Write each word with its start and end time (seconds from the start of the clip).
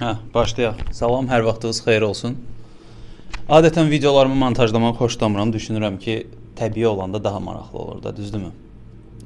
Hə, 0.00 0.14
başlayaq. 0.32 0.78
Salam, 0.96 1.26
hər 1.28 1.42
vaxtınız 1.44 1.82
xeyir 1.84 2.06
olsun. 2.06 2.38
Adətən 3.52 3.90
videolarımı 3.92 4.38
montajlamaq 4.40 4.94
xoşlamıram. 4.96 5.50
Düşünürəm 5.52 5.98
ki, 6.00 6.14
təbii 6.56 6.86
olanda 6.88 7.20
daha 7.24 7.40
maraqlı 7.40 7.78
olur 7.78 7.98
da, 8.02 8.14
düzdürmü? 8.16 8.48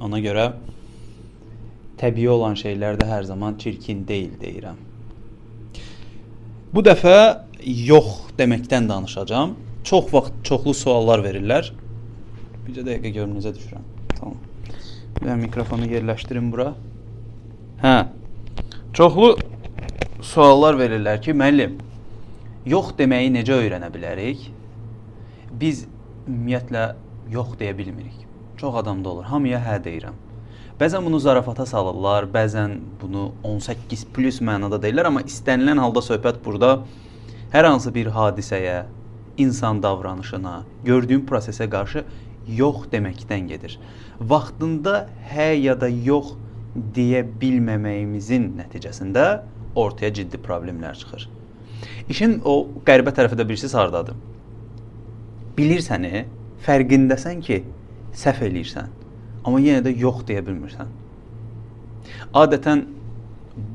Ona 0.02 0.18
görə 0.18 0.48
təbii 2.00 2.26
olan 2.28 2.58
şeylər 2.58 2.98
də 2.98 3.06
hər 3.06 3.22
zaman 3.22 3.54
çirkin 3.62 4.02
deyil 4.08 4.34
deyirəm. 4.40 4.82
Bu 6.74 6.82
dəfə 6.82 7.14
yox 7.62 8.34
deməkdən 8.42 8.90
danışacağam. 8.90 9.54
Çox 9.84 10.10
vaxt 10.10 10.42
çoxlu 10.42 10.74
suallar 10.74 11.22
verirlər. 11.22 11.70
Bircə 12.66 12.82
dəqiqə 12.82 13.14
görüm 13.20 13.38
necə 13.38 13.54
düşürəm. 13.54 13.86
Tamam. 14.18 14.42
Bir 15.22 15.38
mikrofonu 15.46 15.86
yerləşdirim 15.94 16.50
bura. 16.50 16.72
Hə. 17.86 17.96
Çoxlu 18.94 19.36
suallar 20.24 20.78
verirlər 20.80 21.20
ki, 21.22 21.34
müəllim, 21.36 21.76
yox 22.68 22.94
deməyi 22.98 23.30
necə 23.34 23.58
öyrənə 23.60 23.90
bilərik? 23.92 24.48
Biz 25.60 25.84
ümumiyyətlə 26.24 26.84
yox 27.32 27.58
deyə 27.60 27.74
bilmirik. 27.76 28.24
Çox 28.60 28.78
adamda 28.80 29.12
olur. 29.12 29.26
Hamıya 29.28 29.60
hə 29.62 29.78
deyirəm. 29.84 30.16
Bəzən 30.80 31.04
bunu 31.06 31.20
zarafata 31.22 31.66
salırlar, 31.68 32.26
bəzən 32.34 32.78
bunu 33.02 33.28
18 33.46 34.06
plus 34.14 34.40
mənada 34.42 34.80
deyirlər, 34.82 35.10
amma 35.10 35.22
istənilən 35.28 35.78
halda 35.78 36.02
söhbət 36.02 36.40
burada 36.44 36.78
hər 37.52 37.68
hansı 37.68 37.92
bir 37.94 38.10
hadisəyə, 38.14 38.84
insan 39.38 39.82
davranışına, 39.82 40.62
gördüyün 40.86 41.22
prosesə 41.28 41.68
qarşı 41.70 42.04
yox 42.48 42.88
deməkdən 42.92 43.46
gedir. 43.52 43.76
Vaxtında 44.20 45.04
hə 45.30 45.52
ya 45.60 45.76
da 45.78 45.90
yox 45.90 46.34
deyə 46.74 47.22
bilməməyimizin 47.40 48.50
nəticəsində 48.58 49.26
ortaya 49.74 50.12
ciddi 50.14 50.40
problemlər 50.42 50.98
çıxır. 51.00 51.28
İşin 52.08 52.40
o 52.44 52.56
qəribə 52.86 53.14
tərəfi 53.16 53.38
də 53.38 53.46
bilirsiniz 53.48 53.74
hardadır? 53.74 54.16
Bilirsəni, 55.56 56.24
fərqindəsən 56.66 57.40
ki, 57.44 57.62
səhv 58.14 58.44
eləyirsən, 58.48 58.92
amma 59.44 59.60
yenə 59.62 59.84
də 59.86 59.94
yox 60.00 60.24
deyə 60.28 60.42
bilmirsən. 60.46 60.90
Adətən 62.34 62.84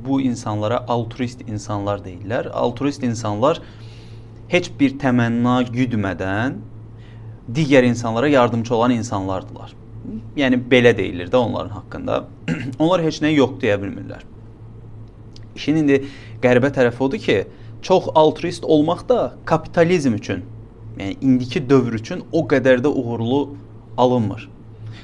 bu 0.06 0.22
insanlara 0.22 0.84
altruist 0.88 1.42
insanlar 1.48 2.04
deyirlər. 2.06 2.50
Altruist 2.52 3.04
insanlar 3.04 3.62
heç 4.52 4.72
bir 4.80 4.98
təmənna 5.00 5.62
güdmədən 5.70 6.58
digər 7.56 7.88
insanlara 7.88 8.28
yardımcı 8.28 8.76
olan 8.76 8.92
insanlardılar. 8.92 9.76
Yəni 10.38 10.60
belə 10.72 10.96
deyilir 10.98 11.32
də 11.32 11.38
onların 11.38 11.70
haqqında. 11.70 12.24
Onlar 12.80 13.04
heç 13.04 13.22
nəyi 13.24 13.40
yox 13.40 13.58
deyə 13.62 13.80
bilmirlər. 13.82 14.26
İşin 15.60 15.82
indi 15.84 16.00
qəribə 16.44 16.72
tərəfi 16.76 17.04
odur 17.04 17.20
ki, 17.20 17.38
çox 17.84 18.08
altruist 18.16 18.64
olmaq 18.64 19.04
da 19.10 19.20
kapitalizm 19.46 20.16
üçün, 20.16 20.46
yəni 20.98 21.18
indiki 21.22 21.62
dövr 21.70 22.00
üçün 22.00 22.24
o 22.32 22.46
qədər 22.48 22.80
də 22.86 22.88
uğurlu 22.88 23.42
alınmır. 23.98 24.48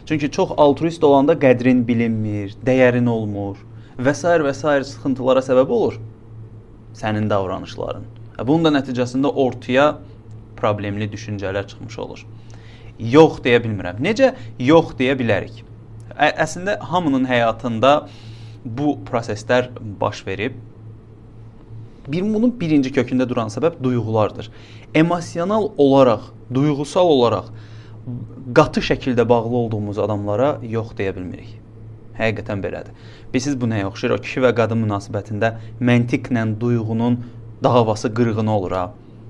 Çünki 0.06 0.32
çox 0.32 0.52
altruist 0.58 1.04
olanda 1.04 1.34
qədrin 1.34 1.84
bilinmir, 1.88 2.56
dəyərin 2.66 3.08
olmur 3.10 3.58
və 3.98 4.14
s. 4.14 4.28
və 4.48 4.54
s. 4.54 4.92
sıxıntılara 4.92 5.44
səbəb 5.44 5.72
olur 5.72 6.00
sənin 6.96 7.30
davranışların. 7.30 8.06
Bunun 8.48 8.68
da 8.68 8.72
nəticəsində 8.80 9.28
ortaya 9.28 9.98
problemli 10.56 11.08
düşüncələr 11.12 11.68
çıxmış 11.68 12.00
olur. 12.00 12.26
Yox 13.00 13.42
deyə 13.44 13.60
bilmirəm. 13.64 14.00
Necə 14.04 14.34
yox 14.60 14.96
deyə 15.00 15.16
bilərik? 15.20 15.64
Ə 16.16 16.32
əslində 16.46 16.78
hamının 16.92 17.28
həyatında 17.28 17.94
bu 18.66 18.98
proseslər 19.06 19.70
baş 20.02 20.28
verib. 20.28 20.58
Bir 22.08 22.22
bunun 22.22 22.52
birinci 22.60 22.92
kökündə 22.94 23.30
duran 23.30 23.50
səbəb 23.50 23.78
duyğulardır. 23.84 24.52
Emosional 24.94 25.72
olaraq, 25.78 26.22
duyğusal 26.54 27.08
olaraq 27.08 27.50
qatı 28.56 28.80
şəkildə 28.80 29.30
bağlı 29.30 29.56
olduğumuz 29.56 30.00
adamlara 30.00 30.60
yox 30.62 30.94
deyə 30.98 31.16
bilmirik. 31.16 31.56
Həqiqətən 32.20 32.62
belədir. 32.64 32.94
Bilirsiniz 33.34 33.58
bu 33.62 33.70
nəyə 33.72 33.88
oxşayır? 33.90 34.16
O 34.16 34.22
kişi 34.22 34.44
və 34.46 34.52
qadın 34.56 34.84
münasibətində 34.86 35.56
məntiqlə 35.82 36.46
duyğunun 36.62 37.18
davası 37.64 38.14
qırğını 38.14 38.52
olur 38.52 38.72
ha. 38.72 38.86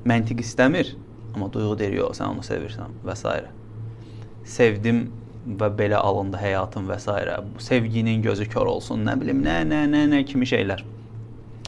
Məntiq 0.05 0.43
istəmir, 0.43 0.95
amma 1.33 1.47
duyğu 1.53 1.77
deyir, 1.79 1.95
yox, 2.01 2.19
sən 2.19 2.35
onu 2.35 2.43
sevirsən 2.45 2.99
və 3.07 3.15
s. 3.17 3.37
Sevdim 4.45 5.07
və 5.45 5.69
belə 5.77 5.99
alındı 6.01 6.39
həyatım 6.41 6.89
və 6.89 6.97
s. 6.99 7.13
Sevginin 7.67 8.21
gözü 8.21 8.49
kör 8.49 8.65
olsun, 8.65 9.05
nə 9.05 9.15
bilim, 9.21 9.43
nə, 9.45 9.61
nə, 9.67 9.85
nə, 9.89 10.05
nə 10.09 10.23
kimi 10.25 10.47
şeylər. 10.49 10.83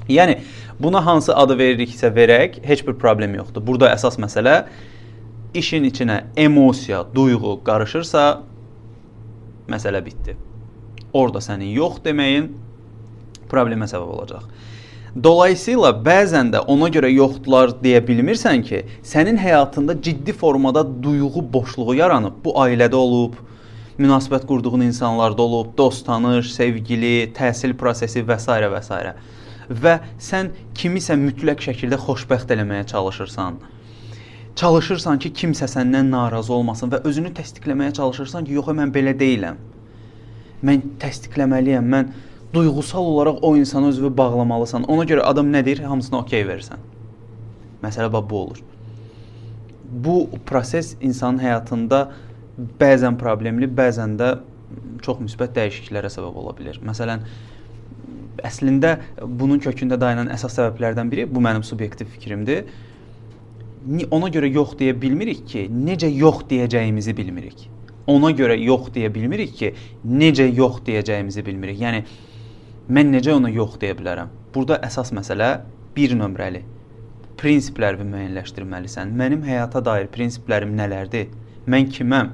Yəni 0.09 0.39
buna 0.79 1.05
hansı 1.05 1.35
adı 1.35 1.57
veririksə 1.59 2.09
verək, 2.15 2.61
heç 2.63 2.85
bir 2.87 2.95
problem 2.99 3.35
yoxdur. 3.35 3.65
Burada 3.67 3.91
əsas 3.93 4.17
məsələ 4.19 4.63
işin 5.53 5.83
içinə 5.83 6.21
emosiya, 6.37 7.03
duyğu 7.15 7.59
qarışırsa 7.65 8.23
məsələ 9.69 10.03
bitdi. 10.05 10.37
Orda 11.13 11.41
sənin 11.43 11.73
yox 11.75 11.99
deməyin 12.05 12.53
problemə 13.51 13.87
səbəb 13.89 14.15
olacaq. 14.15 14.47
Dolayısıyla 15.23 15.95
bəzən 16.05 16.51
də 16.53 16.59
ona 16.69 16.89
görə 16.93 17.09
yoxdular 17.09 17.71
deyə 17.81 18.03
bilmirsən 18.05 18.61
ki, 18.63 18.83
sənin 19.03 19.37
həyatında 19.39 19.95
ciddi 20.01 20.33
formada 20.33 20.83
duyğu 21.03 21.41
boşluğu 21.53 21.95
yaranıb. 21.95 22.35
Bu 22.45 22.53
ailədə 22.61 22.95
olub, 22.95 23.37
münasibət 23.97 24.45
qurduğun 24.49 24.85
insanlarda 24.87 25.41
olub, 25.41 25.71
dost, 25.77 26.05
tanış, 26.05 26.51
sevgili, 26.53 27.31
təhsil 27.33 27.73
prosesi 27.77 28.21
və 28.25 28.37
s. 28.39 28.59
və 28.73 28.81
s. 28.83 29.15
Və 29.67 29.95
sən 30.21 30.51
kimisə 30.77 31.17
mütləq 31.19 31.63
şəkildə 31.65 31.97
xoşbəxt 31.99 32.53
eləməyə 32.55 32.85
çalışırsan. 32.87 33.57
Çalışırsan 34.57 35.19
ki, 35.21 35.33
kimsə 35.41 35.67
səndən 35.69 36.07
narazı 36.13 36.53
olmasın 36.53 36.93
və 36.93 37.01
özünü 37.09 37.33
təsdiqləməyə 37.37 37.93
çalışırsan 37.97 38.45
ki, 38.45 38.55
yox, 38.57 38.71
mən 38.77 38.93
belə 38.95 39.13
deyiləm. 39.17 39.59
Mən 40.65 40.85
təsdiqləməliyəm. 41.01 41.91
Mən 41.93 42.13
duyğusal 42.53 43.05
olaraq 43.11 43.41
o 43.41 43.55
insana 43.57 43.91
özünü 43.91 44.17
bağlamalısan. 44.17 44.87
Ona 44.89 45.03
görə 45.05 45.25
adam 45.29 45.51
nə 45.53 45.65
deyir, 45.65 45.83
hamısına 45.83 46.23
okey 46.23 46.47
verirsən. 46.47 46.81
Məsələ 47.83 48.11
bax 48.13 48.29
bu 48.29 48.39
olur. 48.45 48.63
Bu 49.91 50.29
proses 50.45 50.95
insanın 51.01 51.39
həyatında 51.39 52.07
bəzən 52.57 53.17
problemli, 53.21 53.69
bəzən 53.69 54.17
də 54.19 54.31
çox 55.05 55.21
müsbət 55.23 55.55
dəyişikliklərə 55.57 56.09
səbəb 56.11 56.37
ola 56.41 56.53
bilər. 56.57 56.79
Məsələn, 56.85 57.23
əslində 58.45 58.97
bunun 59.21 59.61
kökündə 59.63 59.97
dayanan 59.99 60.31
əsas 60.33 60.57
səbəblərdən 60.57 61.09
biri 61.11 61.27
bu 61.29 61.41
mənim 61.43 61.65
subyektiv 61.65 62.09
fikrimdir. 62.15 62.65
Ona 64.11 64.29
görə 64.33 64.49
yox 64.51 64.75
deyə 64.79 64.95
bilmirik 64.99 65.45
ki, 65.47 65.67
necə 65.71 66.09
yox 66.11 66.43
deyəcəyimizi 66.49 67.15
bilmirik. 67.17 67.67
Ona 68.11 68.31
görə 68.35 68.57
yox 68.59 68.89
deyə 68.95 69.11
bilmirik 69.13 69.53
ki, 69.59 69.73
necə 70.07 70.47
yox 70.47 70.81
deyəcəyimizi 70.87 71.43
bilmirik. 71.45 71.79
Yəni 71.83 72.03
mən 72.91 73.13
necə 73.13 73.35
ona 73.35 73.51
yox 73.53 73.77
deyə 73.81 73.95
bilərəm? 73.99 74.33
Burada 74.55 74.79
əsas 74.87 75.13
məsələ 75.15 75.53
1 75.95 76.17
nömrəli 76.19 76.63
prinsiplərimi 77.37 78.07
müəyyənləşdirməlisən. 78.11 79.13
Mənim 79.13 79.43
həyata 79.45 79.83
dair 79.85 80.09
prinsiplərim 80.13 80.73
nələrdir? 80.77 81.29
Mən 81.69 81.91
kiməm? 81.93 82.33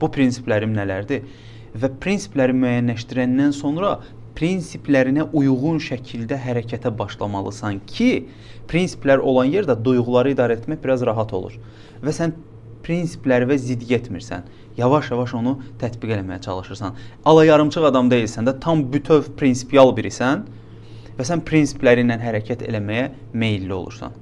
Bu 0.00 0.10
prinsiplərim 0.12 0.74
nələrdir? 0.76 1.24
Və 1.76 1.90
prinsipləri 2.00 2.56
müəyyənləşdirəndən 2.56 3.52
sonra 3.56 3.98
prinsiplərinə 4.36 5.28
uyğun 5.36 5.78
şəkildə 5.80 6.36
hərəkətə 6.40 6.92
başlamalısan 6.98 7.80
ki, 7.88 8.26
prinsiplər 8.68 9.22
olan 9.24 9.48
yerdə 9.52 9.76
duyğuları 9.84 10.34
idarə 10.34 10.58
etmək 10.58 10.82
biraz 10.82 11.04
rahat 11.08 11.32
olur. 11.36 11.56
Və 12.04 12.12
sən 12.16 12.34
prinsipləri 12.86 13.48
və 13.50 13.56
zidd 13.60 13.86
getmirsən. 13.88 14.44
Yavaş-yavaş 14.76 15.32
onu 15.38 15.56
tətbiq 15.80 16.12
etməyə 16.18 16.42
çalışırsan. 16.44 16.98
Alayarımçıq 17.24 17.88
adam 17.88 18.10
deyilsən 18.12 18.48
də, 18.48 18.58
tam 18.60 18.84
bütöv 18.92 19.32
prinsipial 19.40 19.94
birisən 19.96 20.44
və 21.16 21.26
sən 21.26 21.42
prinsipləri 21.48 22.04
ilə 22.04 22.20
hərəkət 22.20 22.66
eləməyə 22.68 23.08
meylli 23.32 23.72
olursan. 23.72 24.12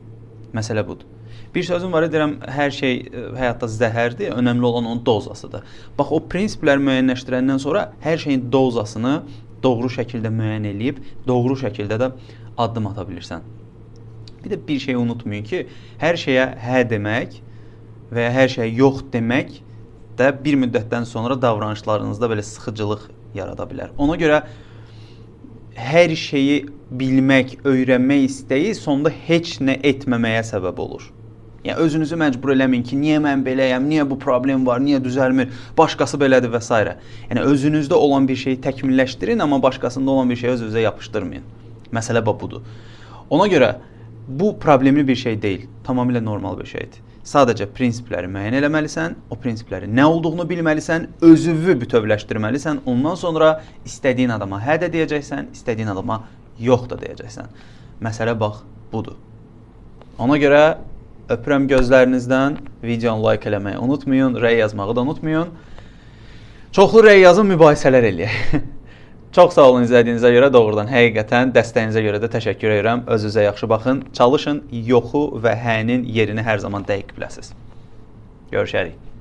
Məsələ 0.54 0.86
budur. 0.86 1.13
Bir 1.54 1.62
sözüm 1.62 1.92
var, 1.92 2.06
deyirəm, 2.10 2.36
hər 2.50 2.72
şey 2.74 2.94
e, 3.00 3.24
həyatda 3.38 3.68
zəhərdir, 3.70 4.32
önəmli 4.34 4.66
olan 4.66 4.88
onun 4.90 5.02
dozasıdır. 5.06 5.62
Bax 5.98 6.12
o 6.14 6.20
prinsipləri 6.30 6.82
müəyyənləşdirəndən 6.82 7.60
sonra 7.62 7.88
hər 8.04 8.18
şeyin 8.24 8.48
dozasını 8.52 9.20
doğru 9.62 9.90
şəkildə 9.96 10.32
müəyyən 10.34 10.66
eləyib, 10.72 10.98
doğru 11.26 11.56
şəkildə 11.60 12.00
də 12.00 12.10
addım 12.58 12.90
ata 12.90 13.06
bilirsən. 13.08 13.46
Bir 14.44 14.50
də 14.50 14.58
bir 14.68 14.78
şey 14.78 14.98
unutmayın 15.00 15.46
ki, 15.48 15.62
hər 16.02 16.18
şeyə 16.20 16.50
hə 16.60 16.82
demək 16.90 17.38
və 18.12 18.26
ya 18.26 18.34
hər 18.34 18.50
şeyə 18.58 18.68
yox 18.74 19.06
demək 19.12 19.60
də 20.18 20.30
bir 20.44 20.58
müddətdən 20.60 21.06
sonra 21.08 21.38
davranışlarınızda 21.42 22.30
belə 22.30 22.44
sıxıcılıq 22.44 23.08
yarada 23.34 23.66
bilər. 23.70 23.94
Ona 23.98 24.18
görə 24.20 24.44
hər 25.74 26.14
şeyi 26.18 26.64
bilmək, 26.94 27.58
öyrənmək 27.66 28.28
istəyi 28.28 28.74
sonda 28.78 29.10
heç 29.26 29.58
nə 29.64 29.78
etməməyə 29.82 30.44
səbəb 30.46 30.78
olur. 30.84 31.08
Yəni 31.64 31.80
özünüzü 31.80 32.16
məcbur 32.20 32.52
eləməyin 32.52 32.82
ki, 32.84 32.96
niyə 33.00 33.20
mən 33.24 33.44
beləyəm, 33.46 33.86
niyə 33.88 34.04
bu 34.08 34.18
problem 34.20 34.66
var, 34.66 34.82
niyə 34.84 34.98
düzəlmir, 35.00 35.48
başqası 35.78 36.20
belədir 36.20 36.52
və 36.52 36.60
s. 36.60 36.80
Yəni 37.30 37.40
özünüzdə 37.40 37.96
olan 37.96 38.28
bir 38.28 38.36
şeyi 38.36 38.60
təkmilləşdirin, 38.60 39.40
amma 39.40 39.62
başqasında 39.62 40.10
olan 40.10 40.30
bir 40.30 40.36
şeyi 40.36 40.52
öz-özünüzə 40.52 40.84
yapışdırmayın. 40.84 41.48
Məsələ 41.92 42.26
bax 42.26 42.40
budur. 42.40 42.68
Ona 43.30 43.48
görə 43.48 43.74
bu 44.28 44.58
problemli 44.58 45.08
bir 45.08 45.16
şey 45.16 45.40
deyil, 45.42 45.66
tamamilə 45.84 46.24
normal 46.24 46.58
bir 46.60 46.68
şeydir. 46.68 47.00
Sadəcə 47.24 47.70
prinsipləri 47.72 48.28
müəyyən 48.28 48.58
etməlisən, 48.60 49.14
o 49.32 49.36
prinsipləri 49.40 49.88
nə 49.88 50.04
olduğunu 50.04 50.44
bilməlisən, 50.48 51.06
özünü 51.24 51.78
bütövləşdirməlisən. 51.80 52.82
Ondan 52.84 53.16
sonra 53.16 53.54
istədiyin 53.88 54.34
adama 54.36 54.60
hə 54.60 54.76
də 54.82 54.90
deyəcəksən, 54.92 55.54
istədiyin 55.56 55.88
adama 55.94 56.26
yox 56.60 56.90
da 56.90 57.00
deyəcəksən. 57.00 57.48
Məsələ 58.04 58.36
bax 58.36 58.60
budur. 58.92 59.16
Ona 60.20 60.36
görə 60.36 60.60
öpürəm 61.32 61.68
gözlərinizdən. 61.70 62.58
Videonu 62.84 63.24
like 63.24 63.48
eləməyi 63.48 63.78
unutmayın, 63.80 64.36
rəy 64.40 64.58
yazmağı 64.62 64.96
da 64.96 65.04
unutmayın. 65.06 65.52
Çoxlu 66.74 67.04
rəy 67.06 67.20
yazın, 67.22 67.48
mübahisələr 67.54 68.08
eləyək. 68.10 68.64
Çox 69.34 69.56
sağ 69.56 69.64
olun 69.70 69.86
izlədiyinizə 69.86 70.30
görə, 70.34 70.50
doğrudan 70.54 70.90
həqiqətən 70.90 71.54
dəstəyinizə 71.54 72.02
görə 72.04 72.20
də 72.22 72.30
təşəkkür 72.36 72.76
edirəm. 72.76 73.06
Özünüzə 73.10 73.48
yaxşı 73.48 73.70
baxın, 73.70 74.04
çalışın, 74.14 74.62
yoxu 74.90 75.24
və 75.42 75.56
hənin 75.64 76.06
yerini 76.18 76.44
hər 76.46 76.62
zaman 76.62 76.86
dəqiq 76.86 77.16
biləsiniz. 77.18 77.50
Görüşərik. 78.52 79.13